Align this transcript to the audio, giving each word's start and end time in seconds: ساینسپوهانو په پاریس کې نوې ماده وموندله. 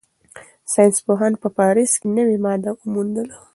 ساینسپوهانو 0.73 1.41
په 1.43 1.49
پاریس 1.57 1.91
کې 1.99 2.07
نوې 2.17 2.37
ماده 2.45 2.71
وموندله. 2.73 3.35